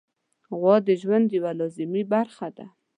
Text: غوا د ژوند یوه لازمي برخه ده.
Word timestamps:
غوا 0.57 0.75
د 0.87 0.89
ژوند 1.01 1.27
یوه 1.37 1.51
لازمي 1.59 2.03
برخه 2.13 2.47
ده. 2.57 2.65